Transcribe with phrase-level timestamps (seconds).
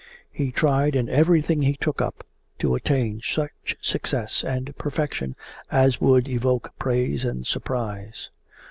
[0.31, 2.25] He tried in everything he took up
[2.57, 5.35] to attain such success and perfection
[5.69, 8.31] as would evoke praise and surprise.